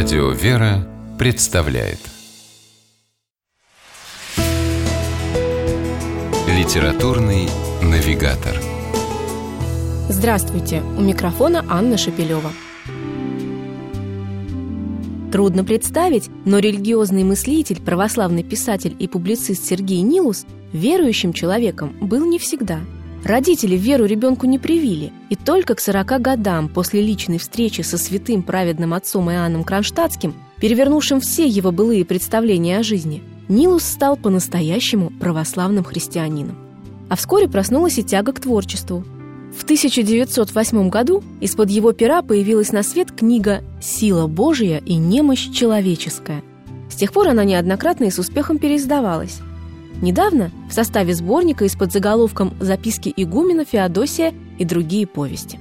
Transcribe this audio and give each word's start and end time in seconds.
Радио 0.00 0.30
«Вера» 0.30 0.86
представляет 1.18 1.98
Литературный 6.46 7.48
навигатор 7.82 8.54
Здравствуйте! 10.08 10.82
У 10.96 11.00
микрофона 11.00 11.64
Анна 11.68 11.98
Шапилева. 11.98 12.52
Трудно 15.32 15.64
представить, 15.64 16.30
но 16.44 16.60
религиозный 16.60 17.24
мыслитель, 17.24 17.82
православный 17.82 18.44
писатель 18.44 18.94
и 19.00 19.08
публицист 19.08 19.64
Сергей 19.64 20.02
Нилус 20.02 20.46
верующим 20.72 21.32
человеком 21.32 21.96
был 22.00 22.24
не 22.24 22.38
всегда– 22.38 22.78
Родители 23.24 23.76
веру 23.76 24.04
ребенку 24.04 24.46
не 24.46 24.58
привили, 24.58 25.12
и 25.28 25.36
только 25.36 25.74
к 25.74 25.80
40 25.80 26.20
годам 26.20 26.68
после 26.68 27.02
личной 27.02 27.38
встречи 27.38 27.82
со 27.82 27.98
святым 27.98 28.42
праведным 28.42 28.94
отцом 28.94 29.30
Иоанном 29.30 29.64
Кронштадтским, 29.64 30.34
перевернувшим 30.60 31.20
все 31.20 31.46
его 31.46 31.72
былые 31.72 32.04
представления 32.04 32.78
о 32.78 32.82
жизни, 32.82 33.22
Нилус 33.48 33.82
стал 33.82 34.16
по-настоящему 34.16 35.10
православным 35.10 35.82
христианином. 35.82 36.56
А 37.08 37.16
вскоре 37.16 37.48
проснулась 37.48 37.98
и 37.98 38.04
тяга 38.04 38.32
к 38.32 38.40
творчеству. 38.40 39.04
В 39.56 39.64
1908 39.64 40.88
году 40.90 41.24
из-под 41.40 41.70
его 41.70 41.92
пера 41.92 42.22
появилась 42.22 42.70
на 42.70 42.82
свет 42.82 43.10
книга 43.10 43.64
«Сила 43.80 44.26
Божия 44.26 44.78
и 44.78 44.94
немощь 44.94 45.50
человеческая». 45.50 46.42
С 46.90 46.94
тех 46.94 47.12
пор 47.12 47.28
она 47.28 47.44
неоднократно 47.44 48.04
и 48.04 48.10
с 48.10 48.18
успехом 48.18 48.58
переиздавалась. 48.58 49.40
Недавно 50.00 50.50
в 50.68 50.72
составе 50.72 51.14
сборника 51.14 51.64
из-под 51.64 51.92
заголовком 51.92 52.54
«Записки 52.60 53.12
игумена 53.16 53.64
Феодосия 53.64 54.32
и 54.58 54.64
другие 54.64 55.06
повести». 55.06 55.58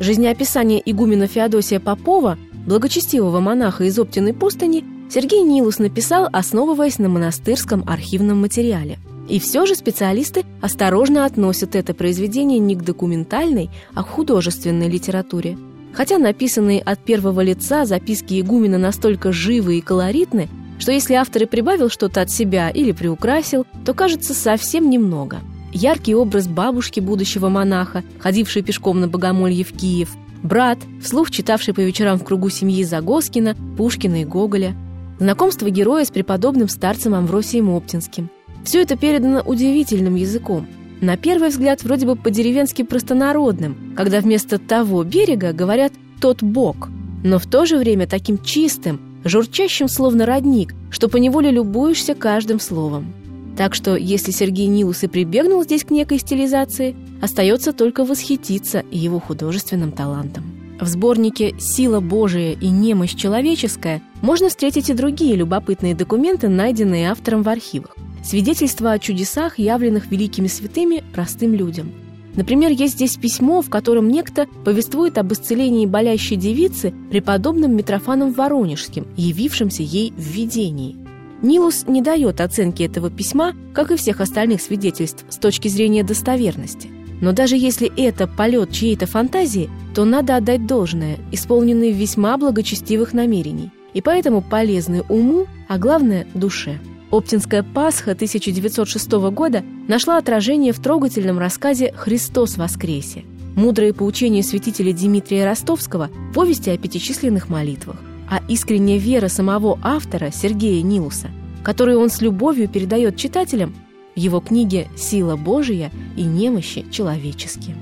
Жизнеописание 0.00 0.80
игумена 0.84 1.26
Феодосия 1.26 1.80
Попова, 1.80 2.38
благочестивого 2.66 3.40
монаха 3.40 3.84
из 3.84 3.98
Оптиной 3.98 4.34
пустыни, 4.34 4.84
Сергей 5.10 5.42
Нилус 5.42 5.78
написал, 5.78 6.28
основываясь 6.30 6.98
на 6.98 7.08
монастырском 7.08 7.82
архивном 7.86 8.40
материале. 8.42 8.98
И 9.28 9.38
все 9.40 9.66
же 9.66 9.74
специалисты 9.74 10.44
осторожно 10.60 11.24
относят 11.24 11.74
это 11.74 11.94
произведение 11.94 12.58
не 12.58 12.76
к 12.76 12.82
документальной, 12.82 13.70
а 13.94 14.02
к 14.02 14.08
художественной 14.08 14.88
литературе. 14.88 15.58
Хотя 15.92 16.18
написанные 16.18 16.80
от 16.80 16.98
первого 17.00 17.40
лица 17.40 17.84
записки 17.84 18.40
игумена 18.40 18.78
настолько 18.78 19.32
живы 19.32 19.78
и 19.78 19.80
колоритны, 19.80 20.48
что 20.78 20.92
если 20.92 21.14
автор 21.14 21.42
и 21.42 21.46
прибавил 21.46 21.90
что-то 21.90 22.20
от 22.20 22.30
себя 22.30 22.70
или 22.70 22.92
приукрасил, 22.92 23.66
то 23.84 23.94
кажется 23.94 24.34
совсем 24.34 24.88
немного. 24.90 25.40
Яркий 25.72 26.14
образ 26.14 26.48
бабушки 26.48 27.00
будущего 27.00 27.48
монаха, 27.48 28.02
ходившей 28.18 28.62
пешком 28.62 29.00
на 29.00 29.08
богомолье 29.08 29.64
в 29.64 29.72
Киев, 29.72 30.16
брат, 30.42 30.78
вслух 31.02 31.30
читавший 31.30 31.74
по 31.74 31.80
вечерам 31.80 32.18
в 32.18 32.24
кругу 32.24 32.48
семьи 32.48 32.84
Загоскина, 32.84 33.56
Пушкина 33.76 34.22
и 34.22 34.24
Гоголя, 34.24 34.74
знакомство 35.18 35.68
героя 35.68 36.04
с 36.04 36.10
преподобным 36.10 36.68
старцем 36.68 37.14
Амвросием 37.14 37.70
Оптинским. 37.70 38.30
Все 38.64 38.82
это 38.82 38.96
передано 38.96 39.42
удивительным 39.44 40.14
языком. 40.14 40.66
На 41.00 41.16
первый 41.16 41.50
взгляд 41.50 41.82
вроде 41.84 42.06
бы 42.06 42.16
по-деревенски 42.16 42.82
простонародным, 42.82 43.94
когда 43.96 44.20
вместо 44.20 44.58
того 44.58 45.04
берега 45.04 45.52
говорят 45.52 45.92
«тот 46.20 46.42
бог», 46.42 46.88
но 47.22 47.38
в 47.38 47.46
то 47.46 47.66
же 47.66 47.76
время 47.76 48.06
таким 48.06 48.38
чистым, 48.38 49.00
журчащим 49.24 49.88
словно 49.88 50.26
родник, 50.26 50.74
что 50.90 51.08
поневоле 51.08 51.50
любуешься 51.50 52.14
каждым 52.14 52.60
словом. 52.60 53.12
Так 53.56 53.74
что, 53.74 53.96
если 53.96 54.30
Сергей 54.30 54.66
Нилус 54.66 55.02
и 55.02 55.08
прибегнул 55.08 55.64
здесь 55.64 55.84
к 55.84 55.90
некой 55.90 56.18
стилизации, 56.18 56.94
остается 57.20 57.72
только 57.72 58.04
восхититься 58.04 58.84
его 58.90 59.18
художественным 59.18 59.90
талантом. 59.90 60.44
В 60.80 60.86
сборнике 60.86 61.54
«Сила 61.58 61.98
Божия 61.98 62.52
и 62.52 62.68
немощь 62.68 63.14
человеческая» 63.14 64.00
можно 64.22 64.48
встретить 64.48 64.90
и 64.90 64.94
другие 64.94 65.34
любопытные 65.34 65.96
документы, 65.96 66.48
найденные 66.48 67.10
автором 67.10 67.42
в 67.42 67.48
архивах. 67.48 67.96
Свидетельства 68.24 68.92
о 68.92 68.98
чудесах, 69.00 69.58
явленных 69.58 70.06
великими 70.06 70.46
святыми 70.46 71.02
простым 71.12 71.54
людям– 71.54 71.90
Например, 72.34 72.70
есть 72.70 72.94
здесь 72.94 73.16
письмо, 73.16 73.62
в 73.62 73.70
котором 73.70 74.08
некто 74.08 74.46
повествует 74.64 75.18
об 75.18 75.32
исцелении 75.32 75.86
болящей 75.86 76.36
девицы 76.36 76.94
преподобным 77.10 77.76
Митрофаном 77.76 78.32
Воронежским, 78.32 79.06
явившимся 79.16 79.82
ей 79.82 80.12
в 80.12 80.20
видении. 80.20 80.96
Нилус 81.42 81.84
не 81.86 82.02
дает 82.02 82.40
оценки 82.40 82.82
этого 82.82 83.10
письма, 83.10 83.54
как 83.72 83.90
и 83.90 83.96
всех 83.96 84.20
остальных 84.20 84.60
свидетельств, 84.60 85.24
с 85.28 85.36
точки 85.36 85.68
зрения 85.68 86.02
достоверности. 86.02 86.90
Но 87.20 87.32
даже 87.32 87.56
если 87.56 87.90
это 87.96 88.26
полет 88.26 88.72
чьей-то 88.72 89.06
фантазии, 89.06 89.70
то 89.94 90.04
надо 90.04 90.36
отдать 90.36 90.66
должное, 90.66 91.16
исполненный 91.32 91.92
весьма 91.92 92.36
благочестивых 92.38 93.12
намерений, 93.12 93.70
и 93.94 94.00
поэтому 94.00 94.42
полезны 94.42 95.02
уму, 95.08 95.46
а 95.68 95.78
главное– 95.78 96.26
душе. 96.34 96.78
Оптинская 97.10 97.62
Пасха 97.62 98.12
1906 98.12 99.10
года 99.32 99.64
нашла 99.88 100.18
отражение 100.18 100.74
в 100.74 100.80
трогательном 100.80 101.38
рассказе 101.38 101.92
«Христос 101.96 102.58
воскресе». 102.58 103.24
Мудрые 103.56 103.94
поучения 103.94 104.42
святителя 104.42 104.92
Дмитрия 104.92 105.46
Ростовского– 105.46 106.10
повести 106.34 106.68
о 106.68 106.76
пятичисленных 106.76 107.48
молитвах, 107.48 107.96
а 108.30 108.42
искренняя 108.48 108.98
вера 108.98 109.28
самого 109.28 109.78
автора 109.82 110.30
Сергея 110.30 110.82
Нилуса, 110.82 111.28
которую 111.64 111.98
он 111.98 112.10
с 112.10 112.20
любовью 112.20 112.68
передает 112.68 113.16
читателям 113.16 113.74
в 114.14 114.18
его 114.18 114.40
книге 114.40 114.88
«Сила 114.94 115.36
Божия 115.36 115.90
и 116.14 116.22
немощи 116.22 116.84
человеческие». 116.90 117.76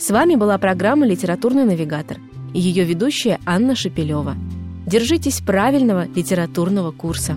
С 0.00 0.10
вами 0.10 0.34
была 0.34 0.58
программа 0.58 1.06
«Литературный 1.06 1.64
навигатор» 1.64 2.18
и 2.54 2.60
ее 2.60 2.82
ведущая 2.82 3.38
Анна 3.46 3.76
Шепелева. 3.76 4.34
Держитесь 4.84 5.40
правильного 5.40 6.08
литературного 6.08 6.90
курса. 6.90 7.36